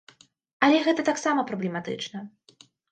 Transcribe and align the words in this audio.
Але 0.69 0.79
гэта 0.87 1.07
таксама 1.11 1.47
праблематычна. 1.53 2.29